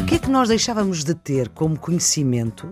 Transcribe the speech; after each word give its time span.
O 0.00 0.06
que 0.06 0.14
é 0.16 0.18
que 0.18 0.30
nós 0.30 0.48
deixávamos 0.48 1.04
de 1.04 1.14
ter 1.14 1.48
como 1.50 1.78
conhecimento 1.78 2.70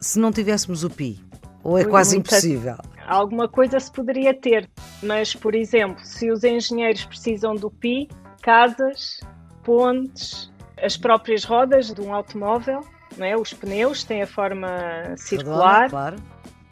se 0.00 0.18
não 0.18 0.32
tivéssemos 0.32 0.84
o 0.84 0.90
PI? 0.90 1.20
Ou 1.62 1.76
é 1.78 1.84
quase 1.84 2.16
muita- 2.16 2.36
impossível? 2.36 2.76
Alguma 3.06 3.48
coisa 3.48 3.78
se 3.80 3.90
poderia 3.90 4.32
ter, 4.32 4.70
mas, 5.02 5.34
por 5.34 5.54
exemplo, 5.54 6.00
se 6.04 6.30
os 6.30 6.44
engenheiros 6.44 7.04
precisam 7.04 7.54
do 7.56 7.70
PI, 7.70 8.08
casas, 8.40 9.20
pontes, 9.64 10.50
as 10.80 10.96
próprias 10.96 11.44
rodas 11.44 11.92
de 11.92 12.00
um 12.00 12.14
automóvel, 12.14 12.80
não 13.18 13.26
é? 13.26 13.36
os 13.36 13.52
pneus 13.52 14.04
têm 14.04 14.22
a 14.22 14.26
forma 14.26 14.68
circular, 15.16 15.82
Redonda, 15.82 15.90
claro. 15.90 16.16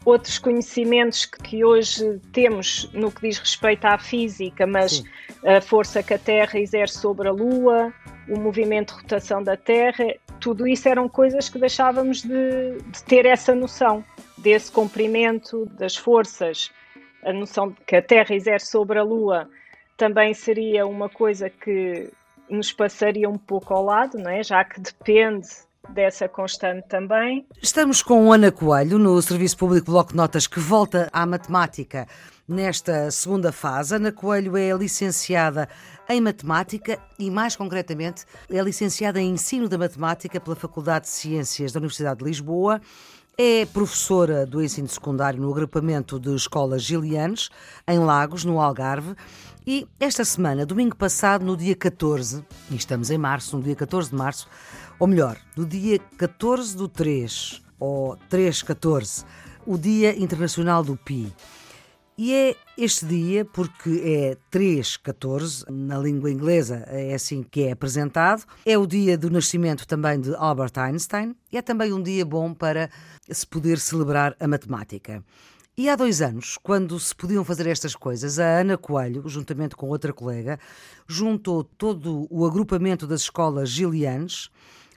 Outros 0.09 0.37
conhecimentos 0.37 1.25
que, 1.25 1.41
que 1.41 1.65
hoje 1.65 2.19
temos 2.31 2.89
no 2.93 3.11
que 3.11 3.21
diz 3.21 3.37
respeito 3.37 3.85
à 3.85 3.97
física, 3.97 4.65
mas 4.65 4.97
Sim. 4.97 5.05
a 5.45 5.61
força 5.61 6.03
que 6.03 6.13
a 6.13 6.19
Terra 6.19 6.59
exerce 6.59 6.99
sobre 6.99 7.27
a 7.27 7.31
Lua, 7.31 7.93
o 8.27 8.39
movimento 8.39 8.93
de 8.93 9.01
rotação 9.01 9.41
da 9.41 9.55
Terra, 9.55 10.05
tudo 10.39 10.67
isso 10.67 10.87
eram 10.87 11.07
coisas 11.07 11.49
que 11.49 11.59
deixávamos 11.59 12.21
de, 12.21 12.77
de 12.77 13.03
ter 13.03 13.25
essa 13.25 13.53
noção 13.53 14.03
desse 14.37 14.71
comprimento 14.71 15.65
das 15.77 15.95
forças, 15.95 16.71
a 17.23 17.33
noção 17.33 17.69
de 17.69 17.75
que 17.85 17.95
a 17.95 18.01
Terra 18.01 18.33
exerce 18.33 18.67
sobre 18.67 18.99
a 18.99 19.03
Lua 19.03 19.49
também 19.97 20.33
seria 20.33 20.87
uma 20.87 21.09
coisa 21.09 21.49
que 21.49 22.09
nos 22.49 22.71
passaria 22.71 23.29
um 23.29 23.37
pouco 23.37 23.73
ao 23.73 23.83
lado, 23.83 24.17
não 24.17 24.31
é? 24.31 24.41
já 24.41 24.63
que 24.63 24.79
depende 24.79 25.47
dessa 25.93 26.27
constante 26.29 26.87
também. 26.87 27.45
Estamos 27.61 28.01
com 28.01 28.31
Ana 28.31 28.51
Coelho 28.51 28.97
no 28.97 29.21
Serviço 29.21 29.57
Público 29.57 29.91
Bloco 29.91 30.11
de 30.11 30.17
Notas 30.17 30.47
que 30.47 30.59
volta 30.59 31.09
à 31.11 31.25
matemática 31.25 32.07
nesta 32.47 33.11
segunda 33.11 33.51
fase. 33.51 33.95
Ana 33.95 34.11
Coelho 34.11 34.57
é 34.57 34.71
licenciada 34.71 35.69
em 36.09 36.19
matemática 36.19 36.99
e, 37.17 37.29
mais 37.29 37.55
concretamente, 37.55 38.25
é 38.49 38.61
licenciada 38.61 39.21
em 39.21 39.31
ensino 39.31 39.69
da 39.69 39.77
matemática 39.77 40.39
pela 40.39 40.55
Faculdade 40.55 41.05
de 41.05 41.11
Ciências 41.11 41.71
da 41.71 41.79
Universidade 41.79 42.19
de 42.19 42.25
Lisboa. 42.25 42.81
É 43.37 43.65
professora 43.67 44.45
do 44.45 44.61
ensino 44.61 44.87
secundário 44.87 45.39
no 45.39 45.49
agrupamento 45.49 46.19
de 46.19 46.33
escolas 46.35 46.81
Gilianes, 46.83 47.49
em 47.87 47.99
Lagos, 47.99 48.43
no 48.43 48.59
Algarve. 48.59 49.15
E 49.65 49.87
esta 49.99 50.25
semana, 50.25 50.65
domingo 50.65 50.95
passado, 50.95 51.45
no 51.45 51.55
dia 51.55 51.75
14, 51.75 52.43
e 52.71 52.75
estamos 52.75 53.11
em 53.11 53.17
março, 53.17 53.55
no 53.55 53.63
dia 53.63 53.75
14 53.75 54.09
de 54.09 54.15
março, 54.15 54.47
ou 54.99 55.07
melhor, 55.07 55.37
no 55.55 55.65
dia 55.65 55.97
14 56.17 56.75
do 56.75 56.89
3, 56.89 57.61
ou 57.79 58.17
3-14, 58.29 59.25
o 59.65 59.77
Dia 59.77 60.17
Internacional 60.21 60.83
do 60.83 60.97
Pi. 60.97 61.33
E 62.17 62.33
é 62.33 62.55
este 62.77 63.05
dia 63.05 63.45
porque 63.45 64.01
é 64.03 64.37
3-14, 64.51 65.69
na 65.69 65.97
língua 65.97 66.29
inglesa 66.29 66.83
é 66.87 67.13
assim 67.13 67.41
que 67.41 67.63
é 67.63 67.71
apresentado. 67.71 68.43
É 68.65 68.77
o 68.77 68.85
dia 68.85 69.17
do 69.17 69.29
nascimento 69.29 69.87
também 69.87 70.19
de 70.19 70.35
Albert 70.35 70.73
Einstein 70.75 71.33
e 71.49 71.57
é 71.57 71.61
também 71.61 71.93
um 71.93 72.03
dia 72.03 72.25
bom 72.25 72.53
para 72.53 72.89
se 73.31 73.47
poder 73.47 73.79
celebrar 73.79 74.35
a 74.37 74.49
matemática. 74.49 75.23
E 75.77 75.87
há 75.87 75.95
dois 75.95 76.21
anos, 76.21 76.57
quando 76.61 76.99
se 76.99 77.15
podiam 77.15 77.45
fazer 77.45 77.65
estas 77.67 77.95
coisas, 77.95 78.37
a 78.37 78.59
Ana 78.59 78.77
Coelho, 78.77 79.23
juntamente 79.29 79.77
com 79.77 79.87
outra 79.87 80.11
colega, 80.11 80.59
juntou 81.07 81.63
todo 81.63 82.27
o 82.29 82.45
agrupamento 82.45 83.07
das 83.07 83.21
escolas 83.21 83.69
gilianes 83.69 84.49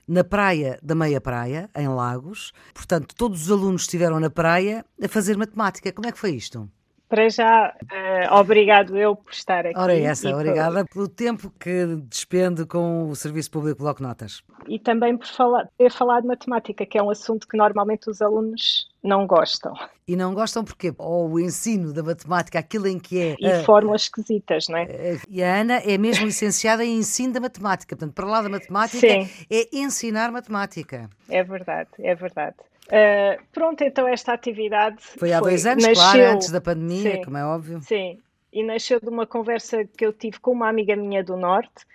na 0.07 0.25
praia 0.25 0.79
da 0.83 0.95
Meia 0.95 1.21
Praia, 1.21 1.71
em 1.75 1.89
Lagos. 1.89 2.53
Portanto, 2.75 3.15
todos 3.15 3.43
os 3.43 3.51
alunos 3.51 3.83
estiveram 3.83 4.19
na 4.19 4.31
praia 4.31 4.85
a 5.03 5.09
fazer 5.09 5.37
matemática. 5.37 5.93
Como 5.93 6.07
é 6.07 6.13
que 6.13 6.19
foi 6.19 6.33
isto? 6.33 6.71
Para 7.13 7.29
já, 7.29 7.77
eh, 7.93 8.27
obrigado 8.33 8.97
eu 8.97 9.15
por 9.15 9.33
estar 9.33 9.67
aqui. 9.67 9.79
Ora, 9.79 9.93
é 9.95 10.05
essa, 10.05 10.31
e 10.31 10.33
por- 10.33 10.41
obrigada 10.41 10.83
pelo 10.87 11.07
tempo 11.07 11.53
que 11.61 11.85
despende 12.09 12.65
com 12.65 13.11
o 13.11 13.15
Serviço 13.15 13.51
Público 13.51 13.83
Bloco 13.83 14.03
Notas. 14.03 14.41
e 14.67 14.79
também 14.79 15.19
por 15.19 15.27
falar, 15.27 15.69
ter 15.77 15.93
falado 15.93 16.23
de 16.23 16.29
matemática, 16.29 16.87
que 16.87 16.97
é 16.97 17.03
um 17.03 17.11
assunto 17.11 17.47
que 17.47 17.55
normalmente 17.55 18.09
os 18.09 18.23
alunos 18.23 18.89
não 19.05 19.27
gostam. 19.27 19.75
E 20.09 20.17
não 20.17 20.33
gostam 20.33 20.65
porquê? 20.65 20.95
Ou 20.97 21.33
o 21.33 21.39
ensino 21.39 21.93
da 21.93 22.03
matemática, 22.03 22.59
aquilo 22.59 22.87
em 22.87 22.99
que 22.99 23.21
é. 23.21 23.37
E 23.39 23.47
ah, 23.47 23.63
fórmulas 23.63 24.05
esquisitas, 24.05 24.69
não 24.71 24.79
é? 24.79 24.87
e 25.29 25.43
a 25.43 25.61
Ana 25.61 25.83
é 25.85 25.99
mesmo 25.99 26.25
licenciada 26.25 26.83
em 26.83 26.97
ensino 26.97 27.35
da 27.35 27.41
matemática. 27.41 27.95
Portanto, 27.95 28.15
para 28.15 28.27
lá 28.27 28.41
da 28.41 28.49
matemática 28.49 29.07
Sim. 29.07 29.29
é 29.51 29.69
ensinar 29.77 30.33
matemática. 30.33 31.11
É 31.29 31.43
verdade, 31.43 31.91
é 31.99 32.15
verdade. 32.15 32.57
Eh, 32.91 33.39
pronto, 33.53 33.83
então 33.83 34.07
esta 34.07 34.33
atividade 34.33 34.97
Foi 35.01 35.33
há 35.33 35.41
dois 35.41 35.65
anos, 35.67 35.85
nasceu, 35.85 36.03
claro, 36.03 36.35
antes 36.35 36.51
da 36.51 36.61
pandemia, 36.61 37.17
sim. 37.17 37.25
como 37.25 37.37
é 37.37 37.45
óbvio. 37.45 37.81
Sim, 37.83 38.19
e 38.53 38.63
nasceu 38.63 39.01
de 39.01 39.09
uma 39.09 39.27
conversa 39.27 39.85
que 39.85 40.05
eu 40.05 40.13
tive 40.13 40.39
com 40.41 40.53
uma 40.53 40.69
amiga 40.69 40.95
minha 40.95 41.23
do 41.23 41.37
Norte, 41.37 41.87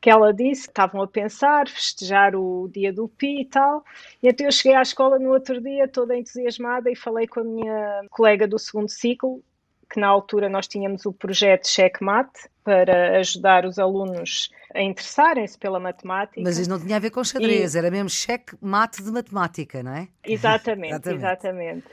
que 0.00 0.08
ela 0.08 0.32
disse 0.32 0.62
que 0.62 0.70
estavam 0.70 1.02
a 1.02 1.08
pensar 1.08 1.68
festejar 1.68 2.36
o 2.36 2.68
dia 2.72 2.92
do 2.92 3.08
Pi 3.08 3.40
e 3.40 3.44
tal. 3.44 3.84
E 4.22 4.28
então 4.28 4.46
eu 4.46 4.52
cheguei 4.52 4.74
à 4.74 4.82
escola 4.82 5.18
no 5.18 5.30
outro 5.30 5.60
dia 5.60 5.88
toda 5.88 6.16
entusiasmada 6.16 6.90
e 6.90 6.96
falei 6.96 7.26
com 7.26 7.40
a 7.40 7.44
minha 7.44 8.04
colega 8.10 8.46
do 8.46 8.58
segundo 8.58 8.88
ciclo, 8.88 9.42
que 9.90 9.98
na 9.98 10.06
altura 10.06 10.48
nós 10.48 10.66
tínhamos 10.66 11.06
o 11.06 11.12
projeto 11.12 11.66
Checkmate 11.66 12.48
para 12.62 13.18
ajudar 13.18 13.64
os 13.64 13.78
alunos 13.78 14.50
a 14.74 14.82
interessarem-se 14.82 15.58
pela 15.58 15.80
matemática. 15.80 16.40
Mas 16.42 16.58
isso 16.58 16.68
não 16.68 16.78
tinha 16.78 16.96
a 16.96 17.00
ver 17.00 17.10
com 17.10 17.24
xadrez, 17.24 17.74
era 17.74 17.90
mesmo 17.90 18.10
cheque 18.10 18.54
mate 18.60 19.02
de 19.02 19.10
matemática, 19.10 19.82
não 19.82 19.92
é? 19.92 20.08
Exatamente, 20.24 20.92
Exatamente. 21.08 21.24
exatamente. 21.24 21.86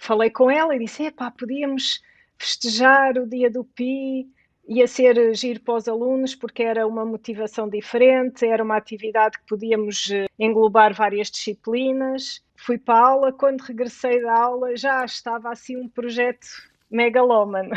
Falei 0.00 0.30
com 0.30 0.50
ela 0.50 0.74
e 0.74 0.78
disse: 0.78 1.04
epá, 1.04 1.30
podíamos 1.30 2.00
festejar 2.38 3.18
o 3.18 3.28
dia 3.28 3.50
do 3.50 3.62
Pi, 3.62 4.26
ia 4.66 4.86
ser 4.86 5.34
giro 5.34 5.60
para 5.60 5.74
os 5.74 5.86
alunos, 5.86 6.34
porque 6.34 6.62
era 6.62 6.86
uma 6.86 7.04
motivação 7.04 7.68
diferente, 7.68 8.46
era 8.46 8.64
uma 8.64 8.76
atividade 8.76 9.38
que 9.38 9.46
podíamos 9.46 10.10
eh, 10.10 10.26
englobar 10.38 10.94
várias 10.94 11.30
disciplinas. 11.30 12.42
Fui 12.56 12.78
para 12.78 12.94
a 12.94 13.08
aula, 13.08 13.32
quando 13.32 13.60
regressei 13.60 14.22
da 14.22 14.32
aula 14.32 14.76
já 14.76 15.04
estava 15.04 15.50
assim 15.50 15.76
um 15.76 15.88
projeto 15.88 16.46
megalómano. 16.92 17.70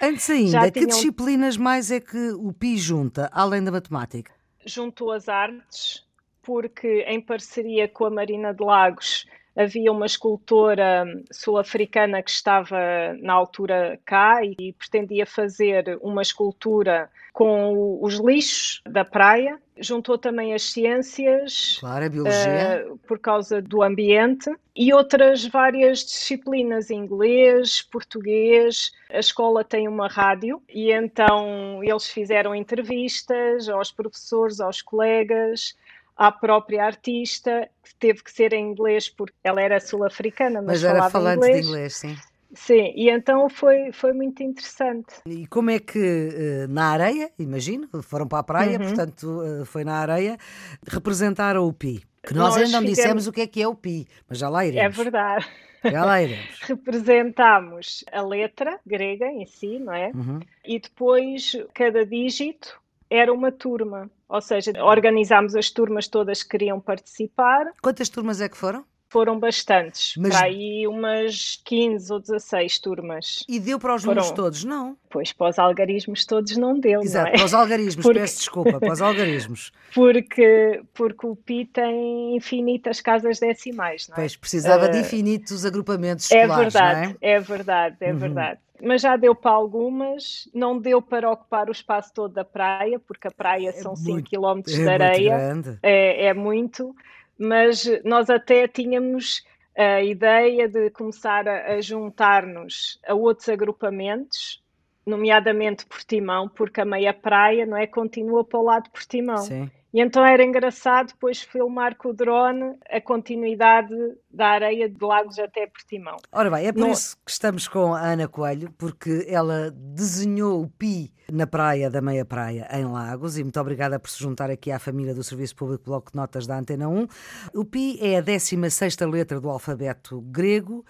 Antes 0.00 0.28
ainda, 0.30 0.50
Já 0.50 0.64
que 0.70 0.80
tinham- 0.80 0.88
disciplinas 0.88 1.56
mais 1.56 1.90
é 1.90 1.98
que 2.00 2.30
o 2.32 2.52
PI 2.52 2.76
junta, 2.76 3.28
além 3.32 3.64
da 3.64 3.72
matemática? 3.72 4.32
juntou 4.66 5.10
as 5.12 5.28
artes, 5.30 6.06
porque 6.42 7.02
em 7.08 7.20
parceria 7.20 7.88
com 7.88 8.04
a 8.04 8.10
Marina 8.10 8.52
de 8.52 8.62
Lagos 8.62 9.17
havia 9.58 9.90
uma 9.90 10.06
escultora 10.06 11.04
sul-africana 11.32 12.22
que 12.22 12.30
estava 12.30 12.78
na 13.20 13.32
altura 13.32 13.98
cá 14.04 14.40
e 14.44 14.72
pretendia 14.72 15.26
fazer 15.26 15.98
uma 16.00 16.22
escultura 16.22 17.10
com 17.32 17.98
os 18.00 18.14
lixos 18.14 18.80
da 18.88 19.04
praia. 19.04 19.58
Juntou 19.80 20.16
também 20.18 20.54
as 20.54 20.62
ciências, 20.62 21.78
Claro, 21.78 22.04
a 22.04 22.08
biologia. 22.08 22.86
Uh, 22.88 22.98
por 22.98 23.18
causa 23.18 23.62
do 23.62 23.82
ambiente 23.82 24.50
e 24.74 24.92
outras 24.92 25.44
várias 25.44 26.00
disciplinas, 26.00 26.90
inglês, 26.90 27.82
português. 27.82 28.92
A 29.08 29.18
escola 29.18 29.62
tem 29.62 29.86
uma 29.86 30.08
rádio 30.08 30.60
e 30.68 30.92
então 30.92 31.82
eles 31.82 32.08
fizeram 32.08 32.54
entrevistas 32.54 33.68
aos 33.68 33.92
professores, 33.92 34.60
aos 34.60 34.82
colegas, 34.82 35.76
à 36.18 36.30
própria 36.32 36.84
artista, 36.84 37.68
que 37.82 37.94
teve 37.94 38.22
que 38.24 38.30
ser 38.32 38.52
em 38.52 38.70
inglês 38.72 39.08
porque 39.08 39.34
ela 39.44 39.62
era 39.62 39.78
sul-africana, 39.80 40.60
mas, 40.60 40.82
mas 40.82 40.84
era 40.84 40.94
falava 40.94 41.10
falante 41.12 41.38
inglês. 41.46 41.62
de 41.62 41.68
inglês, 41.68 41.96
sim. 41.96 42.16
Sim, 42.54 42.92
e 42.96 43.10
então 43.10 43.48
foi, 43.50 43.92
foi 43.92 44.12
muito 44.14 44.42
interessante. 44.42 45.14
E 45.26 45.46
como 45.48 45.70
é 45.70 45.78
que 45.78 45.98
eh, 46.34 46.66
na 46.66 46.86
areia, 46.92 47.30
imagino, 47.38 47.86
foram 48.02 48.26
para 48.26 48.38
a 48.38 48.42
praia, 48.42 48.78
Uhum. 48.78 48.86
portanto 48.86 49.42
eh, 49.42 49.64
foi 49.66 49.84
na 49.84 49.94
areia, 49.96 50.38
representaram 50.86 51.66
o 51.68 51.72
PI. 51.72 52.02
Que 52.26 52.34
nós, 52.34 52.54
Nós 52.54 52.56
ainda 52.56 52.72
não 52.72 52.80
fizemos- 52.80 52.96
dissemos 52.96 53.26
o 53.26 53.32
que 53.32 53.40
é 53.42 53.46
que 53.46 53.62
é 53.62 53.68
o 53.68 53.74
PI, 53.74 54.06
mas 54.28 54.38
já 54.38 54.48
lá 54.48 54.64
iremos. 54.66 54.98
É 54.98 55.02
verdade. 55.02 55.46
Já 55.84 56.04
lá 56.04 56.22
iremos. 56.22 56.58
Representámos 56.62 58.04
a 58.12 58.22
letra 58.22 58.78
grega 58.86 59.26
em 59.26 59.46
si, 59.46 59.78
não 59.78 59.92
é? 59.92 60.10
Uhum. 60.14 60.40
e 60.66 60.78
depois 60.80 61.52
cada 61.74 62.04
dígito 62.04 62.80
era 63.10 63.32
uma 63.32 63.52
turma. 63.52 64.10
Ou 64.28 64.40
seja, 64.40 64.72
organizámos 64.84 65.54
as 65.54 65.70
turmas 65.70 66.06
todas 66.06 66.42
que 66.42 66.50
queriam 66.50 66.78
participar. 66.78 67.72
Quantas 67.82 68.08
turmas 68.08 68.40
é 68.40 68.48
que 68.48 68.56
foram? 68.56 68.84
Foram 69.10 69.38
bastantes, 69.38 70.12
Mas- 70.18 70.36
para 70.36 70.46
aí 70.46 70.86
umas 70.86 71.58
15 71.64 72.12
ou 72.12 72.20
16 72.20 72.78
turmas. 72.78 73.42
E 73.48 73.58
deu 73.58 73.78
para 73.78 73.94
os 73.94 74.02
Foram- 74.04 74.16
números 74.16 74.36
todos? 74.36 74.64
Não. 74.64 74.98
Pois 75.08 75.32
para 75.32 75.48
os 75.48 75.58
algarismos 75.58 76.26
todos 76.26 76.54
não 76.58 76.78
deu, 76.78 77.00
Exato, 77.00 77.24
não 77.28 77.32
é? 77.32 77.36
para 77.36 77.44
os 77.46 77.54
algarismos, 77.54 78.04
Porque- 78.04 78.20
peço 78.20 78.36
desculpa, 78.36 78.78
para 78.78 78.92
os 78.92 79.00
algarismos. 79.00 79.72
Porque, 79.94 80.82
porque 80.92 81.26
o 81.26 81.34
Pi 81.34 81.64
tem 81.64 82.36
infinitas 82.36 83.00
casas 83.00 83.38
decimais, 83.40 84.06
não 84.08 84.14
é? 84.16 84.20
Pois 84.20 84.36
precisava 84.36 84.88
de 84.90 84.98
Eh, 84.98 85.00
infinitos 85.00 85.64
agrupamentos 85.64 86.30
É 86.30 86.42
escolares, 86.42 86.72
verdade, 86.74 87.06
não 87.08 87.16
é? 87.22 87.30
é 87.32 87.40
verdade, 87.40 87.96
é 88.00 88.12
Uhum. 88.12 88.18
verdade. 88.18 88.60
Mas 88.82 89.02
já 89.02 89.16
deu 89.16 89.34
para 89.34 89.50
algumas, 89.50 90.48
não 90.54 90.78
deu 90.78 91.02
para 91.02 91.30
ocupar 91.32 91.68
o 91.68 91.72
espaço 91.72 92.12
todo 92.14 92.32
da 92.34 92.44
praia, 92.44 92.98
porque 93.00 93.26
a 93.26 93.30
praia 93.30 93.72
são 93.72 93.96
5 93.96 94.10
muito- 94.12 94.30
km 94.30 94.58
É 94.60 94.62
de 94.70 94.76
muito 94.76 94.88
areia. 94.90 95.36
grande. 95.36 95.78
é, 95.82 96.26
é 96.26 96.34
muito, 96.34 96.94
mas 97.38 97.86
nós 98.04 98.28
até 98.28 98.66
tínhamos 98.66 99.44
a 99.76 100.02
ideia 100.02 100.68
de 100.68 100.90
começar 100.90 101.46
a, 101.46 101.80
juntar-nos 101.80 102.98
a 103.06 103.14
outros 103.14 103.48
agrupamentos, 103.48 104.62
nomeadamente 105.06 105.86
Portimão, 105.86 106.48
porque 106.48 106.80
a 106.80 106.84
meia 106.84 107.14
praia 107.14 107.64
não 107.64 107.76
é 107.76 107.86
continua 107.86 108.44
para 108.44 108.58
o 108.58 108.64
lado 108.64 108.84
de 108.84 108.90
Portimão. 108.90 109.38
Sim. 109.38 109.70
E 109.92 110.02
então 110.02 110.24
era 110.24 110.44
engraçado 110.44 111.08
depois 111.08 111.40
filmar 111.40 111.96
com 111.96 112.10
o 112.10 112.12
drone 112.12 112.76
a 112.90 113.00
continuidade 113.00 113.94
da 114.30 114.48
areia 114.48 114.86
de 114.86 115.02
Lagos 115.02 115.38
até 115.38 115.66
Portimão. 115.66 116.16
Ora 116.30 116.50
bem, 116.50 116.66
é 116.66 116.72
por 116.72 116.88
isso 116.90 117.16
que 117.24 117.30
estamos 117.30 117.66
com 117.66 117.94
a 117.94 118.00
Ana 118.00 118.28
Coelho, 118.28 118.70
porque 118.76 119.24
ela 119.26 119.70
desenhou 119.70 120.62
o 120.62 120.68
PI 120.68 121.10
na 121.32 121.46
praia 121.46 121.90
da 121.90 122.02
Meia 122.02 122.24
Praia, 122.24 122.68
em 122.70 122.84
Lagos, 122.84 123.38
e 123.38 123.42
muito 123.42 123.58
obrigada 123.58 123.98
por 123.98 124.10
se 124.10 124.18
juntar 124.18 124.50
aqui 124.50 124.70
à 124.70 124.78
família 124.78 125.14
do 125.14 125.24
Serviço 125.24 125.56
Público 125.56 125.84
Bloco 125.84 126.10
de 126.10 126.16
Notas 126.16 126.46
da 126.46 126.58
Antena 126.58 126.86
1. 126.86 127.06
O 127.54 127.64
PI 127.64 127.98
é 128.02 128.18
a 128.18 128.22
16ª 128.22 129.10
letra 129.10 129.40
do 129.40 129.48
alfabeto 129.48 130.20
grego, 130.20 130.84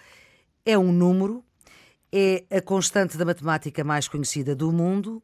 é 0.66 0.76
um 0.76 0.90
número, 0.90 1.44
é 2.12 2.44
a 2.50 2.60
constante 2.60 3.16
da 3.16 3.24
matemática 3.24 3.84
mais 3.84 4.08
conhecida 4.08 4.56
do 4.56 4.72
mundo 4.72 5.22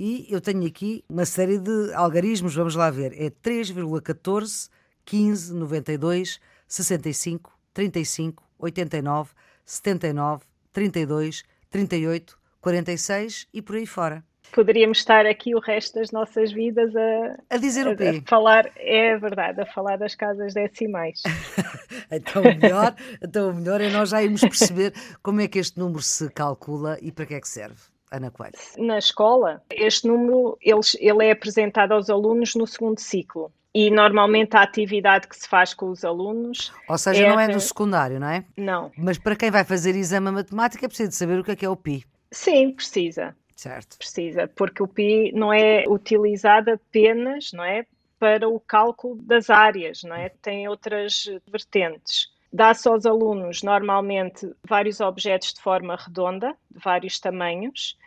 e 0.00 0.28
eu 0.30 0.40
tenho 0.40 0.64
aqui 0.64 1.04
uma 1.08 1.24
série 1.24 1.58
de 1.58 1.92
algarismos, 1.92 2.54
vamos 2.54 2.76
lá 2.76 2.88
ver. 2.88 3.12
É 3.20 3.30
3,14, 3.30 4.70
15, 5.04 5.52
92, 5.52 6.38
65, 6.68 7.58
35, 7.74 8.44
89, 8.60 9.30
79, 9.64 10.44
32, 10.72 11.42
38, 11.68 12.38
46 12.60 13.48
e 13.52 13.60
por 13.60 13.74
aí 13.74 13.86
fora. 13.86 14.24
Poderíamos 14.52 14.98
estar 14.98 15.26
aqui 15.26 15.52
o 15.56 15.58
resto 15.58 15.98
das 15.98 16.12
nossas 16.12 16.52
vidas 16.52 16.94
a, 16.94 17.56
a 17.56 17.56
dizer 17.56 17.88
o 17.88 17.96
quê? 17.96 18.22
A 18.24 18.28
falar, 18.28 18.70
é 18.76 19.18
verdade, 19.18 19.60
a 19.60 19.66
falar 19.66 19.96
das 19.96 20.14
casas 20.14 20.54
decimais. 20.54 21.20
então, 22.08 22.42
o 22.42 22.44
melhor, 22.44 22.94
então 23.20 23.50
o 23.50 23.54
melhor 23.54 23.80
é 23.80 23.90
nós 23.90 24.10
já 24.10 24.22
irmos 24.22 24.42
perceber 24.42 24.94
como 25.24 25.40
é 25.40 25.48
que 25.48 25.58
este 25.58 25.76
número 25.76 26.02
se 26.02 26.30
calcula 26.30 26.96
e 27.02 27.10
para 27.10 27.26
que 27.26 27.34
é 27.34 27.40
que 27.40 27.48
serve. 27.48 27.97
Ana 28.10 28.30
Coelho? 28.30 28.54
Na 28.76 28.98
escola, 28.98 29.62
este 29.70 30.06
número 30.06 30.58
ele, 30.60 30.80
ele 30.98 31.26
é 31.26 31.30
apresentado 31.30 31.92
aos 31.92 32.08
alunos 32.10 32.54
no 32.54 32.66
segundo 32.66 32.98
ciclo. 32.98 33.52
E 33.74 33.90
normalmente 33.90 34.56
a 34.56 34.62
atividade 34.62 35.28
que 35.28 35.36
se 35.36 35.46
faz 35.46 35.74
com 35.74 35.90
os 35.90 36.04
alunos. 36.04 36.72
Ou 36.88 36.98
seja, 36.98 37.24
é... 37.24 37.28
não 37.28 37.38
é 37.38 37.46
no 37.48 37.60
secundário, 37.60 38.18
não 38.18 38.28
é? 38.28 38.44
Não. 38.56 38.90
Mas 38.96 39.18
para 39.18 39.36
quem 39.36 39.50
vai 39.50 39.62
fazer 39.64 39.94
exame 39.94 40.30
matemática 40.30 40.86
é 40.86 40.88
preciso 40.88 41.12
saber 41.12 41.38
o 41.38 41.44
que 41.44 41.52
é 41.52 41.56
que 41.56 41.64
é 41.64 41.68
o 41.68 41.76
PI. 41.76 42.04
Sim, 42.30 42.72
precisa. 42.72 43.36
Certo. 43.54 43.98
Precisa, 43.98 44.48
porque 44.54 44.82
o 44.82 44.86
PI 44.86 45.32
não 45.32 45.52
é 45.52 45.84
utilizado 45.88 46.70
apenas, 46.70 47.52
não 47.52 47.64
é? 47.64 47.84
Para 48.18 48.48
o 48.48 48.58
cálculo 48.60 49.16
das 49.16 49.50
áreas, 49.50 50.02
não 50.02 50.14
é? 50.14 50.28
Tem 50.28 50.68
outras 50.68 51.24
vertentes. 51.46 52.28
Dá-se 52.52 52.88
aos 52.88 53.04
alunos 53.04 53.62
normalmente 53.62 54.50
vários 54.66 55.00
objetos 55.00 55.52
de 55.52 55.60
forma 55.60 55.96
redonda, 55.96 56.56
de 56.70 56.78
vários 56.82 57.20
tamanhos, 57.20 57.98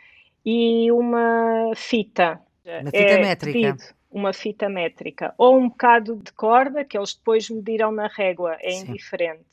e 0.44 0.90
uma 0.90 1.72
fita. 1.76 2.40
Uma 2.64 2.90
fita 2.90 2.98
é 2.98 3.20
métrica. 3.20 3.52
Pedido, 3.52 3.84
uma 4.10 4.32
fita 4.32 4.68
métrica. 4.68 5.34
Ou 5.38 5.58
um 5.58 5.68
bocado 5.68 6.16
de 6.16 6.32
corda, 6.32 6.84
que 6.84 6.98
eles 6.98 7.14
depois 7.14 7.48
mediram 7.48 7.92
na 7.92 8.08
régua, 8.08 8.56
é 8.60 8.70
Sim. 8.72 8.90
indiferente. 8.90 9.52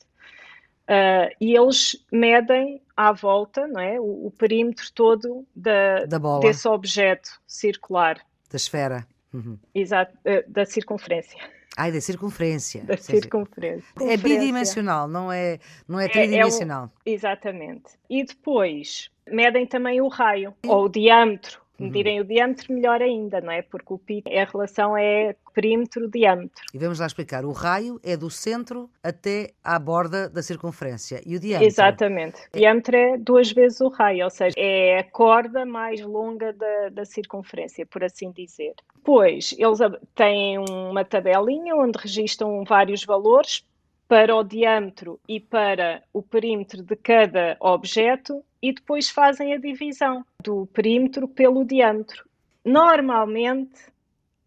Uh, 0.88 1.30
e 1.40 1.56
eles 1.56 2.04
medem 2.10 2.82
à 2.96 3.12
volta 3.12 3.64
não 3.68 3.80
é, 3.80 4.00
o, 4.00 4.26
o 4.26 4.32
perímetro 4.36 4.92
todo 4.92 5.46
da, 5.54 6.04
da 6.04 6.18
desse 6.40 6.66
objeto 6.66 7.30
circular. 7.46 8.16
Da 8.50 8.56
esfera. 8.56 9.06
Uhum. 9.32 9.56
Exato, 9.72 10.12
uh, 10.26 10.50
da 10.50 10.64
circunferência. 10.66 11.38
Ai, 11.80 11.90
da 11.90 12.00
circunferência. 12.02 12.84
Da 12.84 12.98
circunferência. 12.98 13.88
É 14.02 14.14
bidimensional, 14.14 15.08
não 15.08 15.32
é, 15.32 15.58
não 15.88 15.98
é 15.98 16.08
tridimensional. 16.08 16.90
É, 17.06 17.10
é 17.10 17.14
exatamente. 17.14 17.98
E 18.10 18.22
depois 18.22 19.10
medem 19.26 19.66
também 19.66 19.98
o 20.02 20.08
raio, 20.08 20.54
ou 20.66 20.84
o 20.84 20.88
diâmetro 20.90 21.58
medirem 21.80 22.18
uhum. 22.18 22.24
o 22.24 22.28
diâmetro, 22.28 22.72
melhor 22.72 23.02
ainda, 23.02 23.40
não 23.40 23.52
é? 23.52 23.62
Porque 23.62 23.92
o 23.92 23.98
pi, 23.98 24.22
a 24.26 24.44
relação 24.44 24.96
é 24.96 25.34
perímetro-diâmetro. 25.54 26.62
E 26.72 26.78
vamos 26.78 27.00
lá 27.00 27.06
explicar. 27.06 27.44
O 27.44 27.52
raio 27.52 28.00
é 28.02 28.16
do 28.16 28.30
centro 28.30 28.88
até 29.02 29.50
à 29.64 29.78
borda 29.78 30.28
da 30.28 30.42
circunferência. 30.42 31.20
E 31.26 31.36
o 31.36 31.40
diâmetro? 31.40 31.66
Exatamente. 31.66 32.40
O 32.54 32.58
diâmetro 32.58 32.96
é 32.96 33.16
duas 33.18 33.50
vezes 33.50 33.80
o 33.80 33.88
raio, 33.88 34.24
ou 34.24 34.30
seja, 34.30 34.54
é 34.56 34.98
a 34.98 35.04
corda 35.04 35.64
mais 35.64 36.00
longa 36.00 36.52
da, 36.52 36.88
da 36.90 37.04
circunferência, 37.04 37.84
por 37.86 38.04
assim 38.04 38.30
dizer. 38.30 38.74
Depois, 38.94 39.54
eles 39.58 39.78
têm 40.14 40.58
uma 40.58 41.04
tabelinha 41.04 41.74
onde 41.74 41.98
registram 41.98 42.62
vários 42.64 43.04
valores 43.04 43.64
para 44.10 44.34
o 44.34 44.42
diâmetro 44.42 45.20
e 45.28 45.38
para 45.38 46.02
o 46.12 46.20
perímetro 46.20 46.82
de 46.82 46.96
cada 46.96 47.56
objeto 47.60 48.44
e 48.62 48.72
depois 48.72 49.08
fazem 49.08 49.54
a 49.54 49.58
divisão 49.58 50.24
do 50.42 50.66
perímetro 50.66 51.26
pelo 51.26 51.64
diâmetro. 51.64 52.24
Normalmente, 52.64 53.80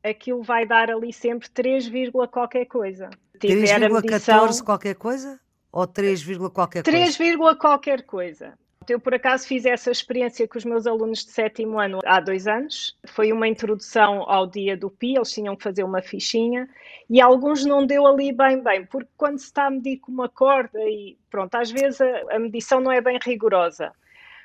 aquilo 0.03 0.43
vai 0.43 0.65
dar 0.65 0.91
ali 0.91 1.11
sempre 1.11 1.49
3, 1.49 1.89
qualquer 2.31 2.65
coisa. 2.65 3.09
3,14 3.39 4.63
qualquer 4.63 4.95
coisa? 4.95 5.39
Ou 5.71 5.87
3, 5.87 6.23
qualquer 6.53 6.83
3, 6.83 7.17
coisa? 7.17 7.37
3, 7.37 7.57
qualquer 7.57 8.03
coisa. 8.03 8.53
Eu, 8.89 8.99
por 8.99 9.13
acaso, 9.13 9.47
fiz 9.47 9.65
essa 9.65 9.89
experiência 9.91 10.47
com 10.47 10.57
os 10.57 10.65
meus 10.65 10.85
alunos 10.85 11.23
de 11.23 11.31
sétimo 11.31 11.79
ano 11.79 11.99
há 12.05 12.19
dois 12.19 12.47
anos. 12.47 12.97
Foi 13.07 13.31
uma 13.31 13.47
introdução 13.47 14.29
ao 14.29 14.45
dia 14.45 14.75
do 14.75 14.89
PI, 14.89 15.15
eles 15.15 15.31
tinham 15.31 15.55
que 15.55 15.63
fazer 15.63 15.83
uma 15.83 16.01
fichinha 16.01 16.67
e 17.09 17.21
alguns 17.21 17.65
não 17.65 17.85
deu 17.85 18.05
ali 18.05 18.31
bem, 18.31 18.61
bem, 18.61 18.85
porque 18.85 19.09
quando 19.15 19.39
se 19.39 19.45
está 19.45 19.67
a 19.67 19.69
medir 19.71 19.97
com 19.97 20.11
uma 20.11 20.27
corda 20.27 20.79
e 20.81 21.17
pronto, 21.29 21.55
às 21.55 21.71
vezes 21.71 22.01
a, 22.01 22.35
a 22.35 22.39
medição 22.39 22.81
não 22.81 22.91
é 22.91 22.99
bem 22.99 23.17
rigorosa. 23.23 23.91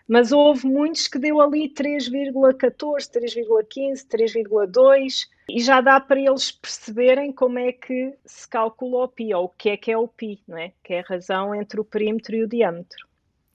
Mas 0.08 0.32
houve 0.32 0.66
muitos 0.66 1.06
que 1.06 1.18
deu 1.18 1.38
ali 1.40 1.68
3,14, 1.68 3.10
3,15, 3.12 4.06
3,2 4.08 5.28
e 5.50 5.60
já 5.60 5.82
dá 5.82 6.00
para 6.00 6.18
eles 6.18 6.50
perceberem 6.50 7.30
como 7.30 7.58
é 7.58 7.72
que 7.72 8.14
se 8.24 8.48
calcula 8.48 9.04
o 9.04 9.08
pi, 9.08 9.34
ou 9.34 9.44
o 9.44 9.48
que 9.50 9.68
é 9.68 9.76
que 9.76 9.92
é 9.92 9.98
o 9.98 10.08
pi, 10.08 10.42
não 10.48 10.56
é? 10.56 10.72
Que 10.82 10.94
é 10.94 11.00
a 11.00 11.02
razão 11.02 11.54
entre 11.54 11.78
o 11.78 11.84
perímetro 11.84 12.34
e 12.34 12.42
o 12.42 12.48
diâmetro. 12.48 13.06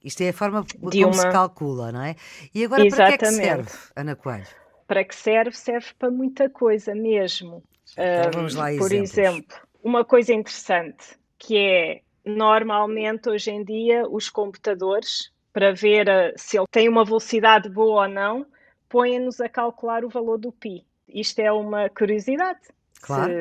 Isto 0.04 0.22
é 0.22 0.30
a 0.30 0.34
forma 0.34 0.66
como 0.80 1.06
uma... 1.06 1.14
se 1.14 1.32
calcula, 1.32 1.92
não 1.92 2.04
é? 2.04 2.16
E 2.54 2.64
agora 2.64 2.86
Exatamente. 2.86 3.18
para 3.18 3.18
que 3.18 3.26
é 3.26 3.28
que 3.30 3.46
serve, 3.46 3.92
Ana 3.96 4.16
Coelho? 4.16 4.48
Para 4.86 5.04
que 5.04 5.16
serve? 5.16 5.58
Serve 5.58 5.88
para 5.98 6.12
muita 6.12 6.50
coisa 6.50 6.94
mesmo. 6.94 7.64
Então, 7.94 8.32
vamos 8.32 8.54
lá, 8.54 8.68
Por 8.78 8.92
exemplo, 8.92 9.58
uma 9.82 10.04
coisa 10.06 10.34
interessante 10.34 11.18
que 11.38 11.58
é 11.58 12.02
normalmente 12.26 13.30
hoje 13.30 13.52
em 13.52 13.64
dia 13.64 14.08
os 14.08 14.30
computadores, 14.30 15.33
para 15.54 15.72
ver 15.72 16.08
uh, 16.10 16.34
se 16.36 16.58
ele 16.58 16.68
tem 16.70 16.90
uma 16.90 17.06
velocidade 17.06 17.70
boa 17.70 18.04
ou 18.04 18.10
não, 18.10 18.46
põem-nos 18.90 19.40
a 19.40 19.48
calcular 19.48 20.04
o 20.04 20.10
valor 20.10 20.38
do 20.38 20.52
pi. 20.52 20.84
Isto 21.08 21.40
é 21.40 21.52
uma 21.52 21.90
curiosidade. 21.90 22.60
Claro. 23.02 23.34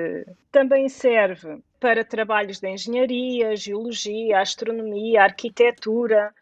também 0.50 0.88
serve 0.88 1.62
para 1.78 2.04
trabalhos 2.04 2.58
de 2.58 2.68
engenharia, 2.68 3.54
geologia, 3.54 4.40
astronomia, 4.40 5.22
arquitetura, 5.22 6.34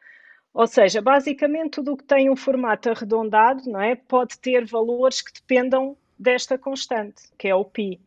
ou 0.53 0.67
seja, 0.67 1.01
basicamente 1.01 1.73
tudo 1.73 1.93
o 1.93 1.97
que 1.97 2.05
tem 2.05 2.31
um 2.31 2.37
formato 2.37 2.91
arredondado 2.91 3.63
não 3.71 3.81
é, 3.81 3.95
pode 3.95 4.39
ter 4.39 4.65
valores 4.65 5.23
que 5.23 5.33
dependam 5.33 5.97
desta 6.19 6.59
constante, 6.59 7.23
que 7.39 7.49
é 7.49 7.55
o 7.55 7.65
π. 7.65 8.01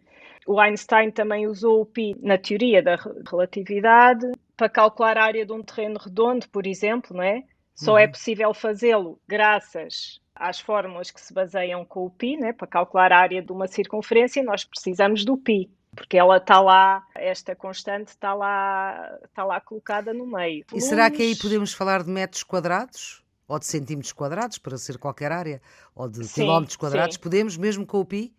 O 0.46 0.60
Einstein 0.60 1.10
também 1.10 1.48
usou 1.48 1.82
o 1.82 1.86
π 1.86 2.16
na 2.22 2.38
teoria 2.38 2.84
da 2.84 2.98
relatividade 3.30 4.30
para 4.58 4.68
calcular 4.68 5.18
a 5.18 5.24
área 5.24 5.46
de 5.46 5.54
um 5.54 5.64
terreno 5.64 5.98
redondo, 5.98 6.48
por 6.50 6.68
exemplo, 6.68 7.16
não 7.16 7.24
é? 7.24 7.44
Só 7.76 7.98
é 7.98 8.04
uhum. 8.04 8.08
é 8.08 8.08
possível 8.08 8.54
fazê-lo 8.54 9.20
graças 9.28 10.22
às 10.36 10.60
fórmulas 10.60 11.12
que 11.12 11.22
se 11.22 11.34
baseiam 11.34 11.86
com 11.86 12.06
o 12.06 12.10
π, 12.10 12.38
né? 12.38 12.54
para 12.54 12.68
calcular 12.68 13.12
a 13.12 13.20
área 13.20 13.42
de 13.42 13.52
uma 13.52 13.68
circunferência, 13.68 14.44
nós 14.44 14.64
precisamos 14.64 15.24
do 15.26 15.38
π 15.38 15.70
porque 15.96 16.18
ela 16.18 16.38
está 16.38 16.60
lá, 16.60 17.06
esta 17.16 17.56
constante 17.56 18.10
está 18.10 18.34
lá, 18.34 19.18
está 19.24 19.44
lá 19.44 19.62
colocada 19.62 20.14
no 20.14 20.26
meio. 20.26 20.66
E 20.74 20.82
será 20.82 21.10
que 21.10 21.22
aí 21.22 21.36
podemos 21.36 21.74
falar 21.74 22.04
de 22.04 22.10
metros 22.10 22.44
quadrados? 22.44 23.22
Ou 23.48 23.60
de 23.60 23.66
centímetros 23.66 24.14
quadrados, 24.14 24.58
para 24.58 24.78
ser 24.78 24.98
qualquer 24.98 25.32
área? 25.32 25.62
Ou 25.94 26.08
de 26.08 26.26
sim, 26.26 26.42
quilómetros 26.42 26.78
quadrados? 26.78 27.16
Sim. 27.16 27.22
Podemos, 27.22 27.58
mesmo 27.58 27.86
com 27.86 28.00
o 28.00 28.06
pi? 28.06 28.34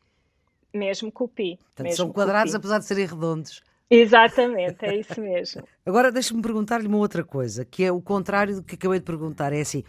Mesmo 0.72 1.12
com 1.12 1.24
o 1.24 1.28
pi. 1.28 1.56
Portanto, 1.56 1.94
são 1.94 2.10
quadrados, 2.10 2.54
apesar 2.54 2.78
de 2.78 2.86
serem 2.86 3.06
redondos. 3.06 3.62
Exatamente, 3.90 4.84
é 4.84 4.98
isso 4.98 5.20
mesmo. 5.20 5.62
Agora, 5.84 6.10
deixe-me 6.10 6.40
perguntar-lhe 6.40 6.86
uma 6.86 6.98
outra 6.98 7.22
coisa, 7.22 7.64
que 7.64 7.84
é 7.84 7.92
o 7.92 8.00
contrário 8.00 8.56
do 8.56 8.62
que 8.62 8.74
acabei 8.74 8.98
de 8.98 9.04
perguntar. 9.04 9.52
É 9.52 9.60
assim, 9.60 9.84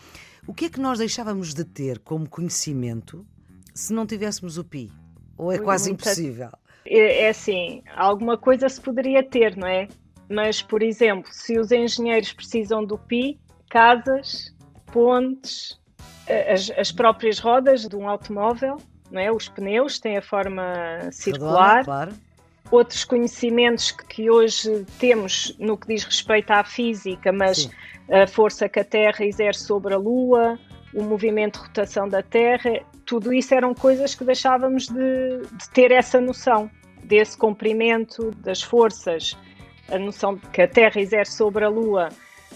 o 0.48 0.54
que 0.54 0.66
é 0.66 0.70
que 0.70 0.80
nós 0.80 1.00
deixávamos 1.00 1.54
de 1.54 1.64
ter 1.64 2.00
como 2.00 2.30
conhecimento 2.30 3.26
se 3.74 3.94
não 3.94 4.06
tivéssemos 4.06 4.58
o 4.58 4.64
pi? 4.64 4.92
Ou 5.38 5.52
é 5.52 5.58
quase 5.60 5.90
Muita... 5.90 6.10
impossível? 6.10 6.50
É, 6.86 7.24
é 7.24 7.30
assim, 7.30 7.82
alguma 7.96 8.38
coisa 8.38 8.70
se 8.70 8.80
poderia 8.80 9.24
ter, 9.24 9.56
não 9.58 9.68
é? 9.68 9.88
Mas, 10.30 10.62
por 10.62 10.82
exemplo, 10.82 11.30
se 11.32 11.58
os 11.60 11.72
engenheiros 11.72 12.34
precisam 12.34 12.84
do 12.84 12.98
PI, 12.98 13.40
casas, 13.70 14.54
pontes, 14.92 15.80
as, 16.28 16.72
as 16.72 16.92
próprias 16.92 17.40
rodas 17.40 17.88
de 17.88 17.96
um 17.96 18.08
automóvel, 18.08 18.78
não 19.12 19.22
é? 19.22 19.32
Os 19.32 19.48
pneus 19.50 20.00
têm 20.00 20.18
a 20.18 20.22
forma 20.22 21.12
circular. 21.12 21.78
Redonda, 21.78 21.86
claro. 21.86 22.14
Outros 22.72 23.04
conhecimentos 23.04 23.92
que 23.92 24.30
hoje 24.30 24.86
temos 25.00 25.56
no 25.60 25.78
que 25.78 25.88
diz 25.88 26.04
respeito 26.04 26.52
à 26.52 26.64
física, 26.64 27.32
mas 27.32 27.64
Sim. 27.64 27.72
a 28.12 28.28
força 28.28 28.68
que 28.68 28.80
a 28.80 28.84
Terra 28.84 29.26
exerce 29.26 29.64
sobre 29.64 29.94
a 29.94 29.98
Lua, 29.98 30.60
o 30.94 31.04
movimento 31.04 31.60
de 31.60 31.68
rotação 31.68 32.08
da 32.08 32.24
Terra, 32.24 32.82
tudo 33.06 33.34
isso 33.34 33.54
eram 33.54 33.74
coisas 33.74 34.16
que 34.16 34.24
deixávamos 34.24 34.88
de, 34.88 35.42
de 35.42 35.70
ter 35.74 35.92
essa 35.92 36.20
noção 36.20 36.70
desse 37.04 37.38
comprimento 37.38 38.32
das 38.38 38.62
forças, 38.62 39.38
a 39.90 40.00
noção 40.00 40.38
que 40.38 40.62
a 40.62 40.68
Terra 40.68 41.00
exerce 41.00 41.34
sobre 41.34 41.64
a 41.64 41.70
Lua 41.70 42.10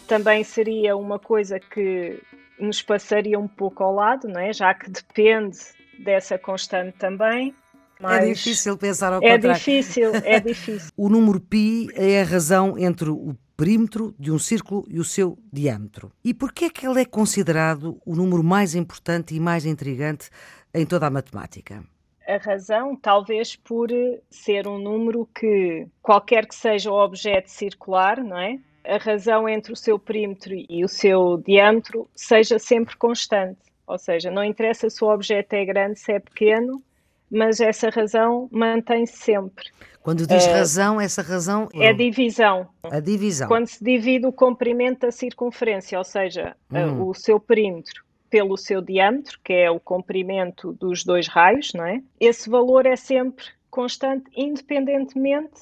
também 0.08 0.44
seria 0.44 0.98
uma 0.98 1.20
coisa 1.20 1.60
que 1.60 2.20
nos 2.60 2.82
passaria 2.82 3.40
um 3.40 3.48
pouco 3.48 3.84
ao 3.84 3.94
lado, 3.94 4.28
não 4.28 4.42
é? 4.42 4.52
já 4.52 4.74
que 4.74 4.90
depende 4.90 5.58
dessa 6.00 6.38
constante 6.38 6.98
também. 6.98 7.54
É 8.02 8.26
difícil 8.26 8.78
pensar 8.78 9.14
ao 9.14 9.24
é 9.24 9.32
contrário. 9.32 9.52
É 9.52 9.54
difícil, 9.54 10.12
é 10.16 10.40
difícil. 10.42 10.92
o 10.96 11.10
número 11.10 11.40
π 11.40 11.88
é 11.96 12.22
a 12.22 12.26
razão 12.26 12.78
entre 12.78 13.10
o 13.10 13.36
perímetro 13.58 14.16
de 14.18 14.32
um 14.32 14.40
círculo 14.40 14.86
e 14.88 15.00
o 15.00 15.04
seu 15.04 15.38
diâmetro. 15.52 16.12
E 16.24 16.34
por 16.34 16.54
que 16.54 16.66
é 16.66 16.70
que 16.70 16.88
ele 16.88 17.02
é 17.02 17.06
considerado 17.06 18.00
o 18.06 18.16
número 18.16 18.42
mais 18.42 18.74
importante 18.74 19.36
e 19.36 19.40
mais 19.40 19.66
intrigante 19.66 20.30
em 20.74 20.86
toda 20.86 21.08
a 21.08 21.10
matemática? 21.10 21.84
A 22.26 22.38
razão, 22.38 22.96
talvez 22.96 23.56
por 23.58 23.90
ser 24.30 24.66
um 24.66 24.78
número 24.78 25.28
que, 25.36 25.88
qualquer 26.02 26.46
que 26.46 26.56
seja 26.56 26.90
o 26.90 27.04
objeto 27.04 27.50
circular, 27.50 28.24
não 28.24 28.38
é? 28.38 28.60
A 28.86 28.98
razão 28.98 29.50
entre 29.50 29.74
o 29.74 29.76
seu 29.76 30.00
perímetro 30.00 30.54
e 30.54 30.86
o 30.86 30.88
seu 30.88 31.44
diâmetro 31.46 32.08
seja 32.16 32.58
sempre 32.58 32.96
constante. 32.96 33.60
Ou 33.86 33.98
seja, 33.98 34.32
não 34.32 34.44
interessa 34.44 34.90
se 34.90 35.04
o 35.04 35.10
objeto 35.10 35.54
é 35.54 35.66
grande, 35.66 36.00
se 36.00 36.14
é 36.14 36.20
pequeno, 36.20 36.82
mas 37.32 37.60
essa 37.60 37.90
razão 37.90 38.48
mantém-se 38.52 39.18
sempre. 39.18 39.66
Quando 40.02 40.26
diz 40.26 40.46
uh, 40.46 40.52
razão, 40.52 41.00
essa 41.00 41.22
razão 41.22 41.68
é 41.74 41.90
a 41.90 41.94
divisão. 41.94 42.68
A 42.84 43.00
divisão. 43.00 43.48
Quando 43.48 43.68
se 43.68 43.84
divide 43.84 44.26
o 44.26 44.32
comprimento 44.32 45.02
da 45.02 45.12
circunferência, 45.12 45.98
ou 45.98 46.04
seja, 46.04 46.56
uh, 46.72 47.08
o 47.08 47.14
seu 47.14 47.40
perímetro 47.40 48.04
pelo 48.30 48.58
seu 48.58 48.82
diâmetro, 48.82 49.40
que 49.44 49.54
é 49.54 49.70
o 49.70 49.80
comprimento 49.80 50.74
dos 50.74 51.04
dois 51.04 51.28
raios, 51.28 51.74
não 51.74 51.86
é? 51.86 52.02
Esse 52.20 52.50
valor 52.50 52.86
é 52.86 52.96
sempre 52.96 53.46
constante, 53.70 54.30
independentemente 54.36 55.62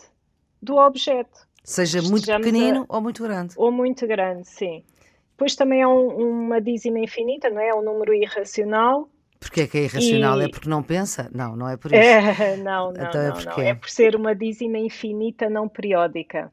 do 0.62 0.76
objeto. 0.76 1.48
Seja 1.64 2.02
muito 2.02 2.26
pequenino 2.26 2.86
a... 2.90 2.96
ou 2.96 3.02
muito 3.02 3.24
grande. 3.24 3.54
Ou 3.58 3.72
muito 3.72 4.06
grande, 4.06 4.48
sim. 4.48 4.84
Depois 5.32 5.56
também 5.56 5.82
é 5.82 5.88
um, 5.88 6.46
uma 6.46 6.60
dízima 6.60 7.00
infinita, 7.00 7.50
não 7.50 7.62
é? 7.62 7.70
É 7.70 7.76
um 7.76 7.84
número 7.84 8.14
irracional 8.14 9.10
Porquê 9.40 9.62
é 9.62 9.68
que 9.68 9.78
é 9.78 9.84
irracional? 9.84 10.42
E... 10.42 10.46
É 10.46 10.50
porque 10.50 10.70
não 10.70 10.82
pensa? 10.84 11.30
Não, 11.34 11.56
não 11.56 11.70
é 11.70 11.78
por 11.78 11.92
isso. 11.94 12.02
É, 12.02 12.58
não, 12.58 12.92
não, 12.92 13.08
então 13.08 13.22
é, 13.22 13.30
não, 13.30 13.42
não, 13.58 13.64
é 13.64 13.74
por 13.74 13.90
ser 13.90 14.16
uma 14.16 14.36
dízima 14.36 14.78
infinita 14.78 15.50
não 15.50 15.68
periódica. 15.68 16.52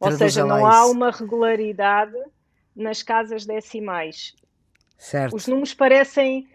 Ou 0.00 0.12
seja, 0.12 0.44
não 0.44 0.66
há 0.66 0.86
uma 0.86 1.10
regularidade 1.10 2.16
nas 2.76 3.02
casas 3.02 3.46
decimais. 3.46 4.34
Certo. 4.98 5.34
Os 5.36 5.46
números 5.46 5.74
parecem 5.74 6.46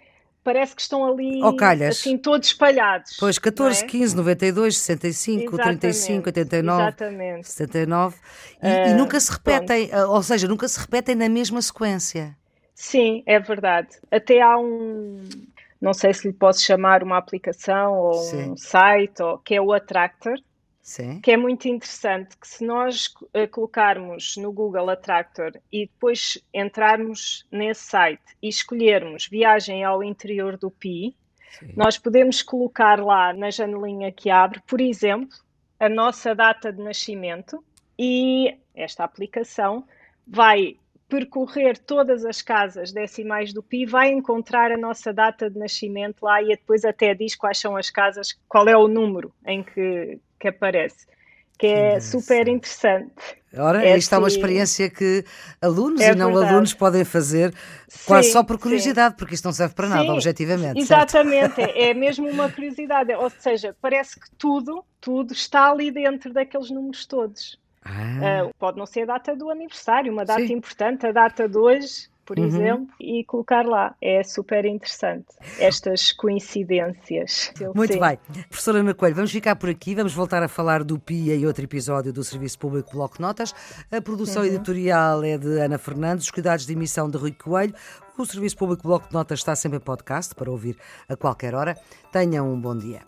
parece 0.44 0.75
que 0.75 0.82
estão 0.82 1.06
ali 1.06 1.42
oh, 1.44 1.56
assim 1.88 2.18
todos 2.18 2.48
espalhados. 2.48 3.18
Pois, 3.20 3.38
14, 3.38 3.84
é? 3.84 3.88
15, 3.88 4.16
92, 4.16 4.78
65, 4.78 5.56
Exatamente. 5.56 5.80
35, 5.80 6.28
89, 6.30 6.82
Exatamente. 6.82 7.48
79 7.50 8.18
e, 8.62 8.68
uh, 8.68 8.88
e 8.88 8.94
nunca 8.96 9.20
se 9.20 9.32
repetem, 9.32 9.89
pronto. 9.89 10.12
ou 10.12 10.24
seja, 10.24 10.48
nunca 10.48 10.68
se 10.68 10.80
repetem 10.80 11.16
na 11.16 11.30
mesma 11.30 11.62
sequência. 11.62 12.36
Sim, 12.74 13.22
é 13.25 13.39
verdade. 13.39 13.89
Até 14.10 14.42
há 14.42 14.58
um, 14.58 15.22
não 15.82 15.94
sei 15.94 16.14
se 16.14 16.28
lhe 16.28 16.34
posso 16.34 16.62
chamar 16.64 17.04
uma 17.04 17.18
aplicação 17.18 17.94
ou 17.94 18.14
Sim. 18.14 18.52
um 18.52 18.58
site, 18.58 19.22
ou, 19.22 19.38
que 19.38 19.56
é 19.56 19.62
o 19.62 19.72
Attractor, 19.72 20.38
Sim. 20.82 21.22
que 21.22 21.32
é 21.32 21.38
muito 21.38 21.68
interessante, 21.68 22.36
que 22.38 22.48
se 22.48 22.66
nós 22.66 23.06
uh, 23.06 23.48
colocarmos 23.52 24.36
no 24.38 24.52
Google 24.52 24.90
Attractor 24.90 25.52
e 25.72 25.86
depois 25.86 26.44
entrarmos 26.54 27.46
nesse 27.52 27.84
site 27.84 28.36
e 28.42 28.50
escolhermos 28.50 29.28
viagem 29.28 29.84
ao 29.84 30.04
interior 30.04 30.58
do 30.58 30.72
Pi, 30.72 31.16
Sim. 31.60 31.74
nós 31.76 31.98
podemos 31.98 32.42
colocar 32.42 33.00
lá 33.00 33.34
na 33.34 33.50
janelinha 33.50 34.12
que 34.12 34.30
abre, 34.30 34.62
por 34.68 34.82
exemplo, 34.82 35.38
a 35.80 35.88
nossa 35.88 36.36
data 36.36 36.74
de 36.74 36.82
nascimento 36.82 37.64
e 37.98 38.58
esta 38.76 39.04
aplicação 39.04 39.86
vai 40.28 40.78
percorrer 41.10 41.78
todas 41.80 42.24
as 42.24 42.42
casas 42.42 42.92
decimais 42.92 43.51
do 43.51 43.63
PI, 43.63 43.88
vai 43.88 44.12
encontrar 44.12 44.72
a 44.72 44.78
nossa 44.78 45.12
data 45.12 45.50
de 45.50 45.58
nascimento 45.58 46.24
lá 46.24 46.42
e 46.42 46.50
depois 46.50 46.86
até 46.86 47.16
diz 47.16 47.36
quais 47.36 47.58
são 47.58 47.75
as 47.75 47.89
casas, 47.89 48.38
qual 48.48 48.70
é 48.70 48.78
o 48.78 48.88
número 48.88 49.34
em 49.46 49.63
que, 49.63 50.20
que 50.39 50.48
aparece. 50.48 51.08
Que 51.58 51.68
é 51.68 52.00
super 52.00 52.48
interessante. 52.48 53.12
Ora, 53.58 53.84
é 53.84 53.98
esta 53.98 54.16
é 54.16 54.20
uma 54.20 54.28
assim 54.28 54.38
experiência 54.38 54.89
que 54.89 55.25
alunos 55.62 56.00
é 56.00 56.12
e 56.12 56.16
não 56.16 56.28
verdade. 56.28 56.54
alunos 56.54 56.74
podem 56.74 57.04
fazer 57.04 57.54
quase 58.06 58.28
sim, 58.28 58.34
só 58.34 58.44
por 58.44 58.58
curiosidade, 58.58 59.16
sim. 59.16 59.18
porque 59.18 59.34
isto 59.34 59.44
não 59.44 59.51
serve 59.51 59.74
para 59.74 59.89
nada, 59.89 60.04
sim, 60.04 60.12
objetivamente. 60.12 60.80
Exatamente, 60.80 61.60
é 61.60 61.94
mesmo 61.94 62.30
uma 62.30 62.48
curiosidade. 62.54 63.13
Ou 63.13 63.30
seja, 63.30 63.75
parece 63.82 64.18
que 64.18 64.28
tudo, 64.38 64.86
tudo 65.01 65.34
está 65.34 65.70
ali 65.70 65.92
dentro 65.92 66.32
daqueles 66.32 66.70
números 66.70 67.06
todos. 67.06 67.60
Ah. 67.84 68.46
Uh, 68.46 68.54
pode 68.60 68.78
não 68.78 68.86
ser 68.86 69.02
a 69.02 69.06
data 69.06 69.36
do 69.36 69.50
aniversário, 69.50 70.12
uma 70.12 70.26
data 70.26 70.46
Sim. 70.46 70.54
importante, 70.54 71.06
a 71.06 71.12
data 71.12 71.48
de 71.48 71.58
hoje, 71.58 72.10
por 72.26 72.38
uhum. 72.38 72.46
exemplo, 72.46 72.94
e 73.00 73.24
colocar 73.24 73.66
lá. 73.66 73.96
É 74.00 74.22
super 74.24 74.64
interessante 74.66 75.26
estas 75.60 76.12
coincidências. 76.12 77.52
Muito 77.74 77.94
Sim. 77.94 78.00
bem. 78.00 78.20
Professora 78.48 78.80
Ana 78.80 78.94
Coelho, 78.94 79.16
vamos 79.16 79.32
ficar 79.32 79.56
por 79.56 79.70
aqui, 79.70 79.96
vamos 79.96 80.14
voltar 80.14 80.44
a 80.44 80.48
falar 80.48 80.84
do 80.84 81.00
PIA 81.00 81.36
e 81.36 81.48
outro 81.48 81.64
episódio 81.64 82.14
do 82.14 82.24
Serviço 82.24 82.60
Público 82.60 82.92
Bloco 82.92 83.20
Notas. 83.20 83.56
A 83.92 84.00
produção 84.00 84.44
uhum. 84.44 84.50
editorial 84.50 85.24
é 85.24 85.38
de 85.38 85.60
Ana 85.60 85.80
Fernandes, 85.80 86.26
os 86.26 86.32
cuidados 86.32 86.68
de 86.68 86.74
emissão 86.74 87.10
de 87.10 87.18
Rui 87.18 87.32
Coelho. 87.32 87.74
O 88.16 88.26
Serviço 88.26 88.58
Público 88.58 88.84
Bloco 88.84 89.08
de 89.08 89.14
Notas 89.14 89.40
está 89.40 89.56
sempre 89.56 89.78
em 89.78 89.82
podcast 89.82 90.36
para 90.36 90.52
ouvir 90.52 90.78
a 91.08 91.16
qualquer 91.16 91.56
hora. 91.56 91.76
Tenham 92.12 92.52
um 92.54 92.60
bom 92.60 92.78
dia. 92.78 93.00